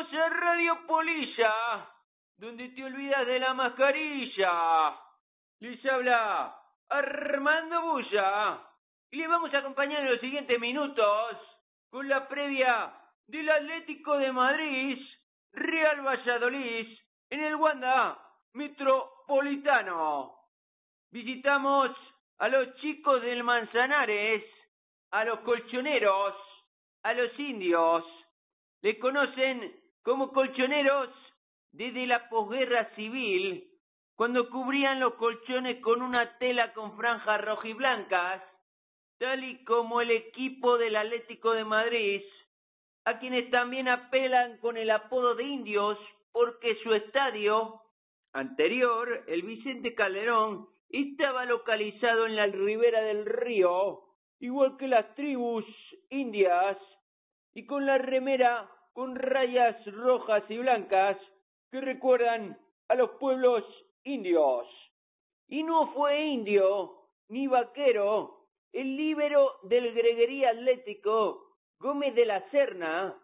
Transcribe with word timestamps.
A 0.00 0.28
Radio 0.30 0.86
Polilla, 0.86 1.86
donde 2.38 2.70
te 2.70 2.82
olvidas 2.82 3.26
de 3.26 3.38
la 3.38 3.52
mascarilla. 3.52 4.96
Les 5.58 5.84
habla 5.84 6.56
Armando 6.88 7.82
Bulla 7.82 8.60
y 9.10 9.18
les 9.18 9.28
vamos 9.28 9.52
a 9.52 9.58
acompañar 9.58 10.00
en 10.00 10.12
los 10.12 10.20
siguientes 10.20 10.58
minutos 10.58 11.36
con 11.90 12.08
la 12.08 12.26
previa 12.26 12.94
del 13.26 13.46
Atlético 13.50 14.16
de 14.16 14.32
Madrid, 14.32 15.06
Real 15.52 16.00
Valladolid, 16.00 16.98
en 17.28 17.44
el 17.44 17.56
Wanda 17.56 18.18
Metropolitano. 18.54 20.34
Visitamos 21.10 21.90
a 22.38 22.48
los 22.48 22.74
chicos 22.76 23.20
del 23.20 23.44
Manzanares, 23.44 24.44
a 25.10 25.26
los 25.26 25.40
colchoneros, 25.40 26.34
a 27.02 27.12
los 27.12 27.38
indios. 27.38 28.02
Le 28.80 28.98
conocen 28.98 29.78
como 30.10 30.32
colchoneros 30.32 31.08
desde 31.70 32.04
la 32.04 32.28
posguerra 32.28 32.92
civil, 32.96 33.70
cuando 34.16 34.50
cubrían 34.50 34.98
los 34.98 35.14
colchones 35.14 35.80
con 35.82 36.02
una 36.02 36.36
tela 36.38 36.72
con 36.72 36.96
franjas 36.96 37.40
rojiblancas, 37.40 38.42
tal 39.20 39.44
y 39.44 39.62
como 39.62 40.00
el 40.00 40.10
equipo 40.10 40.78
del 40.78 40.96
Atlético 40.96 41.52
de 41.52 41.64
Madrid, 41.64 42.22
a 43.04 43.20
quienes 43.20 43.52
también 43.52 43.86
apelan 43.86 44.58
con 44.58 44.76
el 44.76 44.90
apodo 44.90 45.36
de 45.36 45.44
indios 45.44 45.96
porque 46.32 46.74
su 46.82 46.92
estadio 46.92 47.80
anterior, 48.32 49.22
el 49.28 49.42
Vicente 49.42 49.94
Calderón, 49.94 50.66
estaba 50.88 51.44
localizado 51.44 52.26
en 52.26 52.34
la 52.34 52.46
ribera 52.46 53.00
del 53.02 53.26
río, 53.26 54.00
igual 54.40 54.76
que 54.76 54.88
las 54.88 55.14
tribus 55.14 55.64
indias, 56.08 56.78
y 57.54 57.64
con 57.64 57.86
la 57.86 57.96
remera 57.96 58.68
con 58.92 59.16
rayas 59.16 59.76
rojas 59.86 60.44
y 60.48 60.58
blancas 60.58 61.16
que 61.70 61.80
recuerdan 61.80 62.58
a 62.88 62.94
los 62.94 63.10
pueblos 63.12 63.64
indios. 64.04 64.66
Y 65.48 65.62
no 65.62 65.92
fue 65.92 66.24
indio 66.24 66.96
ni 67.28 67.46
vaquero 67.46 68.40
el 68.72 68.96
líbero 68.96 69.58
del 69.64 69.92
Greguería 69.94 70.50
Atlético, 70.50 71.56
Gómez 71.78 72.14
de 72.14 72.24
la 72.24 72.48
Serna, 72.50 73.16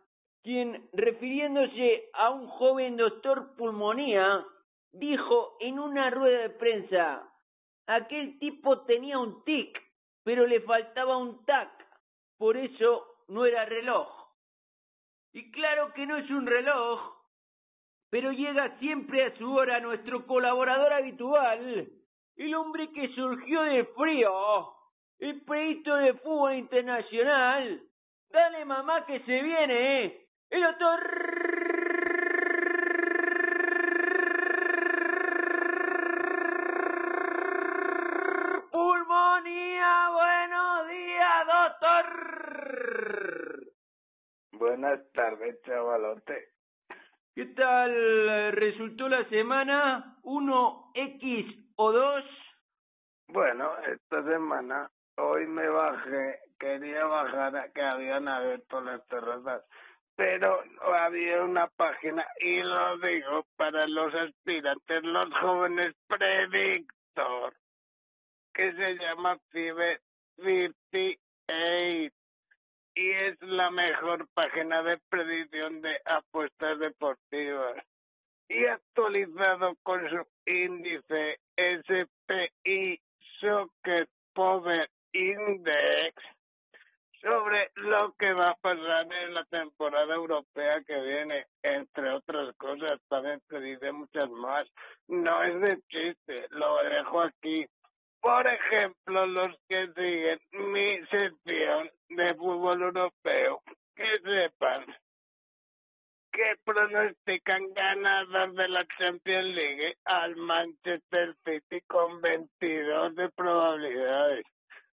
quien, 0.43 0.89
refiriéndose 0.93 2.09
a 2.15 2.31
un 2.31 2.49
joven 2.49 2.97
doctor 2.97 3.55
pulmonía, 3.57 4.45
dijo 4.93 5.57
en 5.61 5.79
una 5.79 6.11
rueda 6.11 6.43
de 6.43 6.51
prensa, 6.51 7.33
aquel 7.87 8.39
tipo 8.39 8.83
tenía 8.83 9.19
un 9.19 9.45
tic, 9.45 9.79
pero 10.25 10.47
le 10.47 10.61
faltaba 10.61 11.17
un 11.17 11.45
tac, 11.45 11.71
por 12.39 12.57
eso 12.57 13.07
no 13.29 13.45
era 13.45 13.65
reloj. 13.65 14.16
Y 15.37 15.51
claro 15.51 15.93
que 15.93 16.07
no 16.07 16.17
es 16.17 16.31
un 16.31 16.47
reloj, 16.47 16.99
pero 18.09 18.33
llega 18.33 18.79
siempre 18.79 19.23
a 19.23 19.37
su 19.37 19.53
hora 19.55 19.81
nuestro 19.81 20.27
colaborador 20.27 20.95
habitual, 20.95 21.87
el 22.37 22.55
hombre 22.55 22.91
que 22.91 23.09
surgió 23.09 23.61
de 23.65 23.85
frío, 23.85 24.33
el 25.19 25.43
proyecto 25.43 25.95
de 25.95 26.15
fútbol 26.15 26.55
internacional. 26.55 27.83
Dale 28.31 28.65
mamá 28.65 29.05
que 29.05 29.21
se 29.21 29.43
viene, 29.43 30.05
¿eh? 30.07 30.27
El 30.49 30.63
doctor 30.63 31.01
Pulmonía. 38.73 40.09
Buenos 40.15 40.89
días, 40.89 41.47
doctor. 41.47 42.27
Buenas 44.79 45.11
tardes, 45.13 45.59
chavalote. 45.63 46.49
¿Qué 47.35 47.47
tal 47.47 48.53
resultó 48.53 49.09
la 49.09 49.27
semana? 49.31 50.19
¿1X 50.23 51.73
o 51.77 51.93
2? 51.93 52.25
Bueno, 53.29 53.73
esta 53.87 54.23
semana 54.25 54.91
hoy 55.17 55.47
me 55.47 55.67
bajé, 55.67 56.41
quería 56.59 57.07
bajar 57.07 57.57
a 57.57 57.73
que 57.73 57.81
habían 57.81 58.29
abierto 58.29 58.83
las 58.83 59.03
terrazas, 59.07 59.65
pero 60.15 60.63
había 60.83 61.43
una 61.43 61.69
página, 61.69 62.27
y 62.41 62.63
lo 62.63 62.99
digo 62.99 63.47
para 63.57 63.87
los 63.87 64.15
aspirantes, 64.15 65.03
los 65.05 65.33
jóvenes 65.41 65.95
predictor, 66.07 67.55
que 68.53 68.75
se 68.75 68.95
llama 68.97 69.39
Fiber 69.49 70.03
58 70.37 72.13
y 72.97 73.11
es 73.11 73.41
la 73.43 73.71
mejor 73.71 74.27
página 74.33 74.83
de 74.83 74.99
predicción 75.11 75.83
de 75.83 76.01
apuestas 76.07 76.79
deportivas 76.79 77.77
y 78.49 78.65
actualizado 78.65 79.77
con 79.83 80.09
su 80.09 80.27
índice 80.47 81.39
SPI 81.57 83.01
Socket 83.39 84.09
Power 84.33 84.89
Index 85.13 86.15
sobre 87.21 87.71
lo 87.75 88.15
que 88.19 88.33
va 88.33 88.51
a 88.51 88.55
pasar 88.55 89.13
en 89.13 89.35
la 89.35 89.45
temporada 89.45 90.15
europea 90.15 90.81
que 90.87 90.99
viene, 91.01 91.47
entre 91.63 92.11
otras 92.11 92.55
cosas, 92.57 93.01
también 93.09 93.41
predice 93.49 93.91
muchas 93.93 94.31
más. 94.31 94.67
No 95.09 95.43
es 95.43 95.61
de 95.61 95.79
chiste, 95.89 96.47
lo 96.51 96.83
dejo 96.85 97.23
aquí. 97.23 97.67
Por 98.27 98.45
ejemplo, 98.45 99.25
los 99.25 99.57
que 99.69 99.87
siguen 99.95 100.41
mi 100.51 100.99
sección 101.07 101.89
de 102.09 102.35
fútbol 102.35 102.83
europeo, 102.83 103.63
que 103.95 104.19
sepan 104.19 104.85
que 106.33 106.57
pronostican 106.65 107.73
ganadas 107.73 108.53
de 108.57 108.69
la 108.69 108.85
Champions 108.99 109.55
League 109.55 109.97
al 110.07 110.35
Manchester 110.35 111.37
City 111.45 111.81
con 111.87 112.21
22 112.21 113.15
de 113.15 113.29
probabilidades. 113.29 114.45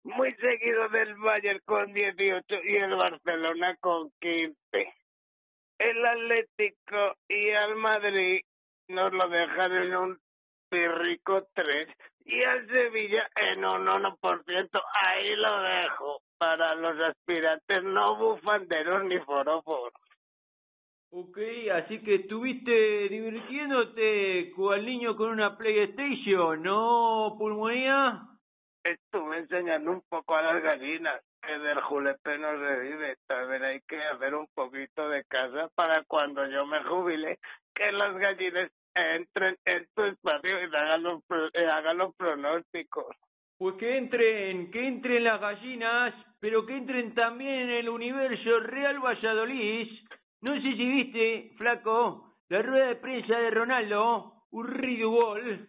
Muy 0.04 0.34
seguido 0.36 0.88
del 0.88 1.14
Bayern 1.16 1.59
con 1.66 1.92
18 1.92 2.64
y 2.64 2.78
el 2.78 2.96
Barcelona 2.96 3.76
con 3.82 4.09
15. 4.22 4.56
El 5.80 6.06
Atlético 6.06 7.18
y 7.28 7.50
el 7.50 7.76
Madrid 7.76 8.40
nos 8.88 9.12
lo 9.12 9.28
dejan 9.28 9.74
en 9.74 9.96
un 9.98 10.20
Pirrico 10.70 11.46
3 11.54 11.90
y 12.28 12.44
al 12.44 12.68
Sevilla 12.68 13.30
en 13.36 13.64
un 13.64 13.88
1%. 13.88 14.82
Ahí 14.94 15.36
lo 15.36 15.62
dejo 15.62 16.22
para 16.38 16.76
los 16.76 17.00
aspirantes 17.00 17.84
no 17.84 18.16
bufanderos 18.18 19.06
ni 19.06 19.18
foróforos. 19.20 19.94
Ok, 21.10 21.38
así 21.74 22.04
que 22.04 22.16
estuviste 22.16 23.08
divirtiéndote 23.08 24.52
con 24.52 24.78
el 24.78 24.86
niño 24.86 25.16
con 25.16 25.30
una 25.30 25.58
PlayStation, 25.58 26.62
¿no, 26.62 27.36
pulmonía? 27.40 28.24
Estuve 28.84 29.38
enseñando 29.38 29.92
un 29.92 30.02
poco 30.09 30.36
a 30.36 30.42
las 30.42 30.62
gallinas 30.62 31.22
que 31.42 31.58
del 31.59 31.80
julepe 31.82 32.38
no 32.38 32.59
se 32.59 32.80
vive. 32.82 33.16
También 33.26 33.64
hay 33.64 33.82
que 33.88 34.04
hacer 34.04 34.36
un 34.36 34.48
poquito 34.54 35.08
de 35.09 35.24
casa 35.26 35.70
para 35.76 36.04
cuando 36.04 36.46
yo 36.48 36.66
me 36.66 36.84
jubile, 36.84 37.40
que 37.74 37.92
las 37.94 38.14
gallinas 38.18 38.70
entren 38.97 39.56
en 39.66 39.88
tu 39.96 40.03
espacio 40.03 40.59
y 40.59 40.75
hagan 40.75 41.03
los, 41.03 41.24
eh, 41.53 41.68
hagan 41.68 41.97
los 41.97 42.16
pronósticos. 42.16 43.16
Pues 43.58 43.75
que 43.75 43.97
entren, 43.97 44.72
que 44.72 44.88
entren 44.88 45.24
las 45.24 45.41
gallinas, 45.41 46.13
pero 46.40 46.66
que 46.66 46.78
entren 46.78 47.13
también 47.16 47.53
en 47.53 47.69
el 47.69 47.90
universo 47.90 48.59
Real 48.59 49.00
Valladolid. 49.00 49.88
No 50.41 50.53
sé 50.56 50.62
si 50.62 50.85
viste, 50.85 51.52
flaco, 51.58 52.35
la 52.50 52.62
rueda 52.62 52.88
de 52.88 52.96
prensa 52.96 53.38
de 53.38 53.50
Ronaldo, 53.52 54.44
Urridugol. 54.52 55.68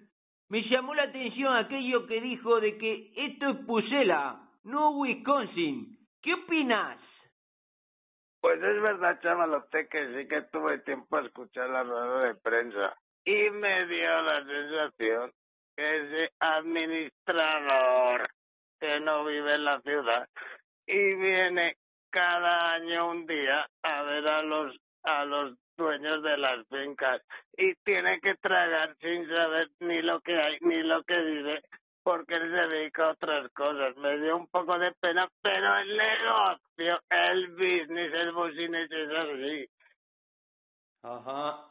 Me 0.50 0.62
llamó 0.68 0.94
la 0.94 1.04
atención 1.04 1.54
aquello 1.56 2.06
que 2.06 2.20
dijo 2.20 2.60
de 2.60 2.76
que 2.78 3.12
esto 3.16 3.50
es 3.50 3.56
Pusela, 3.66 4.40
no 4.64 4.90
Wisconsin. 4.90 5.98
¿Qué 6.22 6.34
opinas? 6.34 6.98
Pues 8.40 8.62
es 8.62 8.82
verdad, 8.82 9.20
chavalote, 9.20 9.88
que 9.88 10.14
sí 10.14 10.28
que 10.28 10.42
tuve 10.42 10.78
tiempo 10.80 11.16
a 11.16 11.22
escuchar 11.22 11.68
la 11.70 11.82
rueda 11.82 12.22
de 12.24 12.34
prensa 12.36 12.96
y 13.28 13.50
me 13.50 13.84
dio 13.84 14.22
la 14.22 14.42
sensación 14.42 15.30
que 15.76 15.96
ese 15.98 16.32
administrador 16.40 18.26
que 18.80 19.00
no 19.00 19.22
vive 19.26 19.54
en 19.54 19.64
la 19.66 19.82
ciudad 19.82 20.26
y 20.86 21.14
viene 21.14 21.76
cada 22.08 22.72
año 22.72 23.10
un 23.10 23.26
día 23.26 23.68
a 23.82 24.02
ver 24.04 24.26
a 24.26 24.40
los 24.40 24.74
a 25.02 25.26
los 25.26 25.54
dueños 25.76 26.22
de 26.22 26.38
las 26.38 26.66
fincas 26.68 27.20
y 27.54 27.74
tiene 27.84 28.18
que 28.20 28.34
tragar 28.36 28.96
sin 28.98 29.28
saber 29.28 29.68
ni 29.80 30.00
lo 30.00 30.22
que 30.22 30.34
hay 30.34 30.56
ni 30.62 30.82
lo 30.82 31.02
que 31.02 31.20
vive 31.20 31.62
porque 32.02 32.34
él 32.34 32.50
se 32.50 32.74
dedica 32.74 33.08
a 33.08 33.10
otras 33.10 33.52
cosas. 33.52 33.94
Me 33.98 34.16
dio 34.16 34.38
un 34.38 34.46
poco 34.46 34.78
de 34.78 34.90
pena, 34.92 35.28
pero 35.42 35.76
el 35.76 35.94
negocio, 35.94 37.02
el 37.10 37.48
business, 37.48 38.14
el 38.14 38.32
business 38.32 38.90
es 38.90 39.10
así. 39.10 39.68
Ajá. 41.02 41.68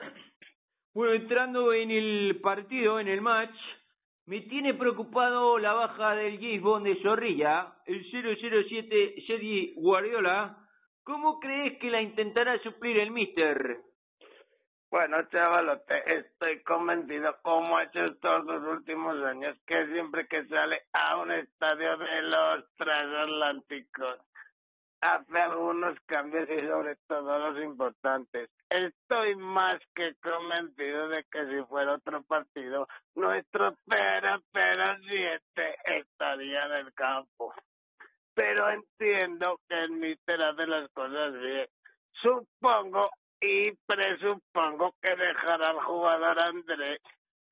Bueno, 0.98 1.14
entrando 1.14 1.74
en 1.74 1.92
el 1.92 2.40
partido, 2.42 3.00
en 3.00 3.08
el 3.08 3.22
match, 3.22 3.56
me 4.26 4.42
tiene 4.42 4.74
preocupado 4.74 5.60
la 5.60 5.74
baja 5.74 6.16
del 6.16 6.60
Bond 6.60 6.88
de 6.88 7.00
Zorrilla, 7.04 7.76
el 7.86 8.04
007 8.10 9.14
Jedi 9.28 9.76
Guardiola. 9.76 10.58
¿Cómo 11.04 11.40
crees 11.40 11.78
que 11.78 11.92
la 11.92 12.02
intentará 12.02 12.58
suplir 12.64 12.98
el 12.98 13.12
Mister? 13.12 13.78
Bueno, 14.90 15.22
chavalote, 15.30 16.02
estoy 16.16 16.64
convencido, 16.64 17.38
como 17.44 17.78
ha 17.78 17.84
hecho 17.84 18.04
estos 18.04 18.48
dos 18.48 18.64
últimos 18.64 19.24
años, 19.24 19.56
que 19.68 19.86
siempre 19.90 20.28
que 20.28 20.48
sale 20.48 20.82
a 20.94 21.18
un 21.18 21.32
estadio 21.32 21.96
de 21.98 22.22
los 22.24 22.76
transatlánticos, 22.76 24.18
hace 25.02 25.40
algunos 25.40 25.98
cambios 26.06 26.50
y 26.50 26.68
sobre 26.68 26.96
todo 27.08 27.52
los 27.52 27.64
importantes. 27.64 28.50
Estoy 28.70 29.36
más 29.36 29.80
que 29.96 30.16
convencido 30.16 31.10
de 31.10 31.24
que 31.26 31.46
si 31.48 31.64
fuera 31.66 31.94
otro 31.94 32.22
partido, 32.24 32.88
nuestro 33.16 33.76
007 33.88 35.78
estaría 35.86 36.66
en 36.66 36.72
el 36.72 36.94
campo. 36.94 37.54
Pero 38.34 38.70
entiendo 38.70 39.60
que 39.68 39.76
el 39.84 39.92
míster 39.92 40.42
hace 40.42 40.68
las 40.68 40.90
cosas 40.92 41.34
bien. 41.34 41.68
Supongo 42.22 43.10
y 43.40 43.72
presupongo 43.86 44.96
que 45.02 45.16
dejará 45.16 45.70
al 45.70 45.80
jugador 45.80 46.40
André 46.40 47.00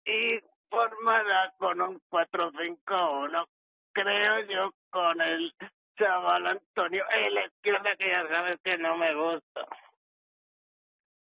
y 0.05 0.39
formará 0.69 1.53
con 1.57 1.81
un 1.81 2.01
4-5-1, 2.09 3.47
creo 3.93 4.39
yo, 4.47 4.71
con 4.89 5.21
el 5.21 5.53
chaval 5.97 6.47
Antonio, 6.47 7.03
izquierda 7.47 7.95
que 7.97 8.07
ya 8.07 8.57
que 8.63 8.77
no 8.77 8.97
me 8.97 9.13
gusta. 9.13 9.67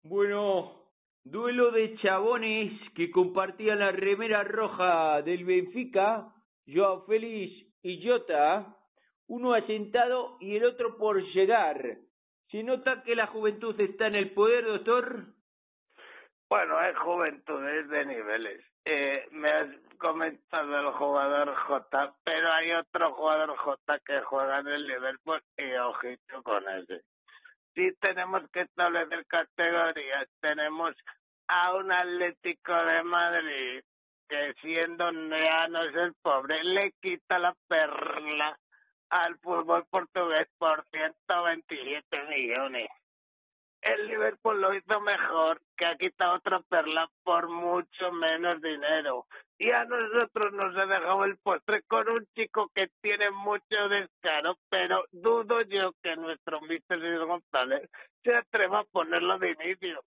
Bueno, 0.03 0.81
duelo 1.23 1.71
de 1.71 1.95
chabones 1.97 2.71
que 2.95 3.12
compartían 3.12 3.79
la 3.79 3.91
remera 3.91 4.44
roja 4.44 5.21
del 5.21 5.45
Benfica, 5.45 6.33
Joao 6.68 7.06
Félix 7.06 7.65
y 7.83 8.06
Jota, 8.06 8.75
uno 9.27 9.53
asentado 9.53 10.38
y 10.39 10.56
el 10.56 10.65
otro 10.65 10.97
por 10.97 11.21
llegar. 11.33 11.97
¿Se 12.50 12.63
nota 12.63 13.03
que 13.03 13.15
la 13.15 13.27
juventud 13.27 13.79
está 13.79 14.07
en 14.07 14.15
el 14.15 14.31
poder, 14.31 14.65
doctor? 14.65 15.25
Bueno, 16.51 16.81
es 16.81 16.98
juventud, 16.98 17.65
es 17.65 17.88
de 17.88 18.06
niveles. 18.06 18.62
Eh, 18.83 19.25
me 19.31 19.50
has 19.50 19.69
comentado 19.98 20.80
el 20.80 20.92
jugador 20.95 21.56
J, 21.56 22.13
pero 22.25 22.51
hay 22.51 22.74
otro 22.74 23.13
jugador 23.13 23.56
J 23.56 24.00
que 24.00 24.19
juega 24.19 24.59
en 24.59 24.68
el 24.68 24.86
Liverpool 24.86 25.42
y 25.56 25.71
ojito 25.75 26.44
con 26.44 26.68
ese. 26.68 27.03
Si 27.74 27.94
tenemos 28.01 28.44
que 28.51 28.63
establecer 28.63 29.25
categorías. 29.27 30.27
Tenemos 30.42 30.94
a 31.48 31.74
un 31.74 31.89
Atlético 31.89 32.74
de 32.74 33.04
Madrid 33.04 33.83
que 34.27 34.54
siendo 34.62 35.09
neano 35.09 35.83
es 35.83 35.95
el 35.95 36.13
pobre, 36.21 36.65
le 36.65 36.92
quita 37.01 37.39
la 37.39 37.56
perla 37.69 38.59
al 39.09 39.38
fútbol 39.39 39.86
portugués 39.89 40.50
por 40.57 40.86
127 40.92 42.24
millones. 42.27 42.89
El 43.81 44.07
Liverpool 44.07 44.62
lo 44.62 44.74
hizo 44.75 45.01
mejor, 45.01 45.60
que 45.75 45.86
ha 45.86 45.98
quitado 45.98 46.36
otra 46.36 46.60
perla 46.69 47.10
por 47.24 47.50
mucho 47.50 48.12
menos 48.12 48.62
dinero. 48.62 49.25
Y 49.57 49.72
a 49.72 49.86
nosotros 49.86 50.54
nos 50.54 50.75
ha 50.78 50.86
dejado 50.86 51.25
el 51.25 51.38
postre 51.38 51.81
con 51.83 52.07
un 52.10 52.25
chico 52.36 52.69
que 52.75 52.89
tiene 53.01 53.31
mucho 53.31 53.89
descaro, 53.89 54.57
pero 54.69 55.06
dudo 55.12 55.62
yo 55.62 55.94
que 56.04 56.16
nuestro 56.16 56.62
Mister 56.62 57.00
González 57.25 57.89
se 58.24 58.36
atreva 58.36 58.80
a 58.80 58.83
ponerlo 58.83 59.39
de 59.39 59.51
inicio. 59.51 60.04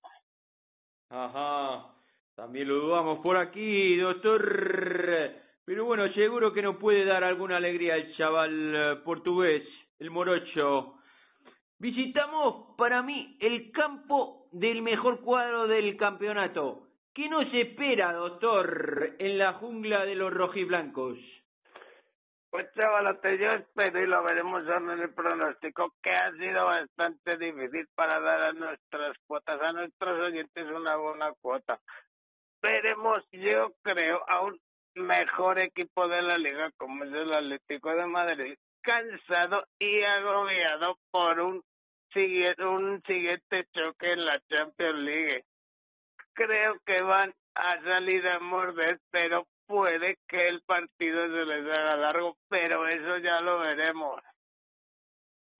Ajá, 1.11 1.95
también 2.35 2.69
lo 2.69 2.77
dudamos 2.77 3.21
por 3.21 3.37
aquí, 3.37 3.97
doctor. 3.97 5.43
Pero 5.65 5.85
bueno, 5.85 6.13
seguro 6.13 6.53
que 6.53 6.63
nos 6.63 6.77
puede 6.77 7.05
dar 7.05 7.25
alguna 7.25 7.57
alegría 7.57 7.97
el 7.97 8.15
chaval 8.17 8.75
eh, 8.75 8.97
portugués, 9.05 9.63
el 9.99 10.11
morocho. 10.11 10.99
Visitamos 11.85 12.75
para 12.79 13.03
mí 13.03 13.37
el 13.41 13.71
campo 13.71 14.49
del 14.53 14.81
mejor 14.81 15.21
cuadro 15.21 15.67
del 15.67 15.99
campeonato. 15.99 16.89
¿Qué 17.13 17.29
nos 17.29 17.45
espera, 17.53 18.11
doctor, 18.15 19.17
en 19.19 19.37
la 19.37 19.53
jungla 19.53 20.07
de 20.07 20.15
los 20.15 20.33
rojiblancos? 20.33 21.19
Pues 22.49 22.73
chavalote, 22.75 23.37
yo 23.37 23.53
espero 23.53 24.01
y 24.01 24.07
lo 24.07 24.23
veremos 24.23 24.63
en 24.67 24.99
el 24.99 25.13
pronóstico, 25.13 25.93
que 26.03 26.09
ha 26.09 26.33
sido 26.33 26.65
bastante 26.65 27.37
difícil 27.37 27.87
para 27.95 28.19
dar 28.19 28.41
a 28.45 28.53
nuestras 28.55 29.19
cuotas, 29.27 29.61
a 29.61 29.73
nuestros 29.73 30.19
oyentes 30.21 30.67
una 30.71 30.97
buena 30.97 31.35
cuota. 31.43 31.79
Veremos, 32.63 33.23
yo 33.31 33.75
creo, 33.83 34.27
a 34.27 34.41
un 34.41 34.59
mejor 34.95 35.59
equipo 35.59 36.09
de 36.09 36.23
la 36.23 36.39
liga 36.39 36.71
como 36.79 37.05
es 37.05 37.13
el 37.13 37.31
Atlético 37.31 37.95
de 37.95 38.07
Madrid, 38.07 38.57
cansado 38.81 39.67
y 39.79 40.03
agobiado 40.03 40.97
por 41.11 41.41
un 41.41 41.63
un 42.17 43.03
siguiente 43.07 43.67
choque 43.73 44.13
en 44.13 44.25
la 44.25 44.41
Champions 44.49 44.99
League. 45.01 45.45
Creo 46.35 46.77
que 46.87 47.03
van 47.03 47.33
a 47.55 47.83
salir 47.83 48.27
a 48.29 48.39
morder, 48.41 49.01
pero 49.11 49.47
puede 49.67 50.19
que 50.29 50.49
el 50.49 50.63
partido 50.63 51.27
se 51.27 51.45
les 51.45 51.79
haga 51.79 51.97
largo, 51.97 52.37
pero 52.49 52.87
eso 52.87 53.19
ya 53.19 53.41
lo 53.41 53.59
veremos. 53.59 54.21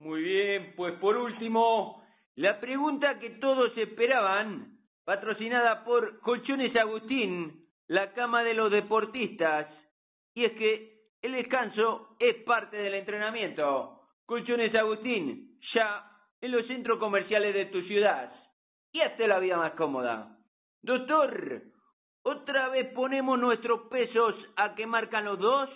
Muy 0.01 0.23
bien, 0.23 0.75
pues 0.77 0.95
por 0.95 1.17
último, 1.17 2.05
la 2.37 2.61
pregunta 2.61 3.19
que 3.19 3.31
todos 3.31 3.77
esperaban, 3.77 4.79
patrocinada 5.05 5.85
por 5.85 6.21
Colchones 6.21 6.75
Agustín, 6.77 7.69
la 7.89 8.13
cama 8.13 8.43
de 8.43 8.55
los 8.55 8.71
deportistas. 8.71 9.69
Y 10.35 10.45
es 10.45 10.53
que 10.53 10.95
el 11.23 11.33
descanso 11.33 12.17
es 12.19 12.37
parte 12.45 12.77
del 12.77 12.95
entrenamiento. 12.95 14.03
Colchones 14.27 14.75
Agustín, 14.75 15.59
ya 15.73 16.14
en 16.41 16.53
los 16.53 16.67
centros 16.67 16.99
comerciales 16.99 17.55
de 17.55 17.67
tu 17.67 17.83
ciudad. 17.83 18.33
Y 18.93 19.01
hazte 19.01 19.27
la 19.27 19.39
vida 19.39 19.57
más 19.57 19.73
cómoda. 19.73 20.37
Doctor, 20.83 21.63
¿otra 22.23 22.69
vez 22.69 22.93
ponemos 22.95 23.39
nuestros 23.39 23.89
pesos 23.89 24.35
a 24.57 24.75
que 24.75 24.87
marcan 24.87 25.25
los 25.25 25.39
dos? 25.39 25.71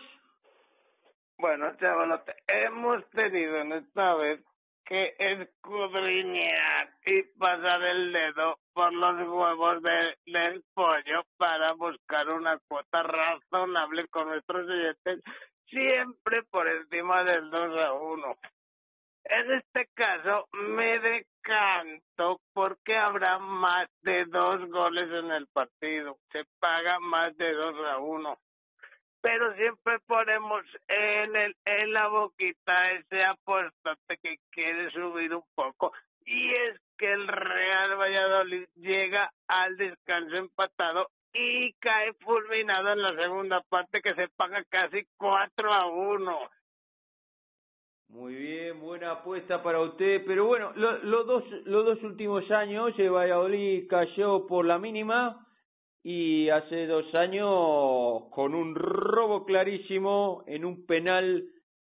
Bueno, 1.38 1.72
chavalote, 1.78 2.34
hemos 2.46 3.08
tenido 3.10 3.58
en 3.58 3.72
esta 3.72 4.14
vez 4.16 4.40
que 4.88 5.14
escudriñar 5.19 6.88
y 7.04 7.22
pasar 7.38 7.82
el 7.82 8.12
dedo 8.12 8.58
por 8.72 8.93
los 8.93 9.28
huevos 9.28 9.82
del 9.82 10.64
pollo 10.72 11.22
para 11.37 11.72
buscar 11.75 12.28
una 12.31 12.58
cuota 12.66 13.02
razonable 13.02 14.08
con 14.08 14.28
nuestros 14.28 14.66
clientes, 14.66 15.22
siempre 15.66 16.43
por 16.44 16.66
encima 16.66 17.22
del 17.22 17.50
2 17.50 17.78
a 17.84 17.93
1. 17.93 18.37
En 19.28 19.52
este 19.52 19.88
caso 19.94 20.48
me 20.52 20.98
decanto 20.98 22.40
porque 22.52 22.97
habrá 22.97 23.38
más 23.38 23.88
de 24.02 24.25
dos 24.26 24.68
goles 24.70 25.11
en 25.11 25.30
el 25.30 25.47
partido. 25.49 26.16
Se 26.32 26.44
paga 26.58 26.99
más 27.00 27.37
de 27.37 27.52
2 27.52 27.75
a 27.87 27.99
1 27.99 28.38
pero 29.20 29.54
siempre 29.56 29.99
ponemos 30.06 30.64
en 30.87 31.35
el 31.35 31.56
en 31.64 31.92
la 31.92 32.08
boquita 32.08 32.92
ese 32.92 33.25
apostante 33.25 34.16
que 34.23 34.38
quiere 34.50 34.90
subir 34.90 35.35
un 35.35 35.44
poco 35.54 35.92
y 36.25 36.50
es 36.52 36.80
que 36.97 37.12
el 37.12 37.26
Real 37.26 37.97
Valladolid 37.97 38.68
llega 38.76 39.32
al 39.47 39.76
descanso 39.76 40.37
empatado 40.37 41.08
y 41.32 41.73
cae 41.75 42.12
fulminado 42.14 42.92
en 42.92 43.02
la 43.02 43.14
segunda 43.14 43.61
parte 43.68 44.02
que 44.02 44.14
se 44.14 44.28
paga 44.28 44.62
casi 44.68 45.06
4 45.16 45.73
a 45.73 45.87
1. 45.87 46.50
Muy 48.11 48.35
bien, 48.35 48.81
buena 48.81 49.11
apuesta 49.11 49.62
para 49.62 49.83
usted, 49.83 50.23
pero 50.27 50.47
bueno, 50.47 50.73
los 50.75 51.27
dos 51.27 51.45
los 51.67 51.85
dos 51.85 52.03
últimos 52.03 52.50
años 52.50 52.95
el 52.97 53.11
Valladolid 53.11 53.87
cayó 53.87 54.47
por 54.47 54.65
la 54.65 54.79
mínima 54.79 55.47
y 56.03 56.49
hace 56.49 56.87
dos 56.87 57.15
años 57.15 58.25
con 58.31 58.55
un 58.55 58.75
robo 58.75 59.45
clarísimo 59.45 60.43
en 60.47 60.65
un 60.65 60.87
penal 60.87 61.50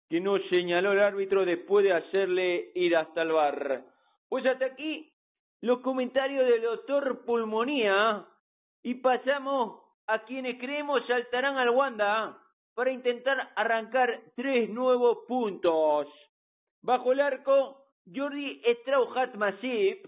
que 0.10 0.20
no 0.20 0.38
señaló 0.50 0.92
el 0.92 1.00
árbitro 1.00 1.46
después 1.46 1.86
de 1.86 1.94
hacerle 1.94 2.74
ir 2.76 2.98
hasta 2.98 3.22
el 3.22 3.32
bar. 3.32 3.86
Pues 4.28 4.46
hasta 4.46 4.66
aquí 4.66 5.14
los 5.62 5.80
comentarios 5.80 6.46
del 6.46 6.62
doctor 6.62 7.24
Pulmonía 7.24 8.26
y 8.84 8.96
pasamos 8.96 9.80
a 10.08 10.26
quienes 10.26 10.60
creemos 10.60 11.08
saltarán 11.08 11.56
al 11.58 11.70
Wanda 11.70 12.38
para 12.74 12.92
intentar 12.92 13.52
arrancar 13.56 14.22
tres 14.36 14.70
nuevos 14.70 15.20
puntos. 15.28 16.08
Bajo 16.82 17.12
el 17.12 17.20
arco, 17.20 17.86
Jordi 18.14 18.62
Strauchat 18.82 19.36
Masip. 19.36 20.06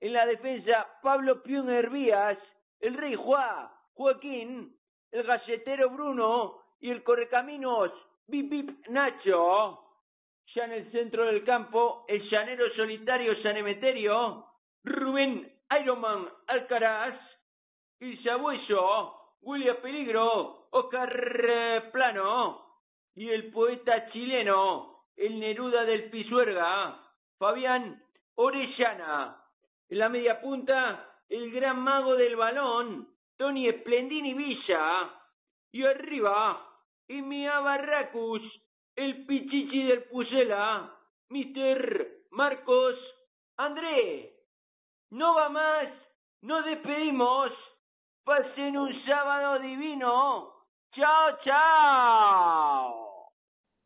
En 0.00 0.12
la 0.12 0.26
defensa, 0.26 0.86
Pablo 1.02 1.42
Piun 1.42 1.70
Hervías 1.70 2.38
el 2.82 2.94
rey 2.94 3.14
Juá, 3.14 3.72
Joaquín, 3.94 4.76
el 5.12 5.22
galletero 5.22 5.90
Bruno 5.90 6.60
y 6.80 6.90
el 6.90 7.02
correcaminos 7.02 7.92
Bip 8.26 8.86
Nacho. 8.88 9.78
Ya 10.54 10.64
en 10.64 10.72
el 10.72 10.90
centro 10.90 11.24
del 11.24 11.44
campo, 11.44 12.04
el 12.08 12.28
llanero 12.28 12.68
solitario 12.74 13.40
San 13.42 13.56
Emeterio, 13.56 14.46
Rubén 14.84 15.50
Ironman 15.80 16.28
Alcaraz, 16.48 17.14
el 18.00 18.22
sabueso 18.24 19.21
William 19.42 19.76
Peligro, 19.82 20.68
Oscar 20.70 21.90
Plano 21.92 22.62
y 23.14 23.28
el 23.28 23.50
poeta 23.50 24.08
chileno, 24.10 25.04
el 25.16 25.38
Neruda 25.40 25.84
del 25.84 26.10
Pisuerga, 26.10 27.00
Fabián 27.38 28.02
Orellana. 28.36 29.36
En 29.88 29.98
la 29.98 30.08
media 30.08 30.40
punta, 30.40 31.18
el 31.28 31.50
gran 31.50 31.80
mago 31.80 32.14
del 32.14 32.36
balón, 32.36 33.08
Tony 33.36 33.70
Splendini 33.70 34.34
Villa. 34.34 35.10
Y 35.72 35.84
arriba, 35.84 36.68
Mia 37.08 37.60
Barracus, 37.60 38.42
el 38.96 39.26
pichichi 39.26 39.82
del 39.84 40.04
Pusela, 40.04 40.94
Mr. 41.28 42.08
Marcos 42.30 42.96
André. 43.56 44.32
No 45.10 45.34
va 45.34 45.48
más, 45.48 45.88
nos 46.42 46.64
despedimos. 46.64 47.52
Pasen 48.24 48.76
un 48.76 49.04
sábado 49.04 49.58
divino. 49.58 50.52
Chao, 50.94 51.38
chao. 51.44 53.01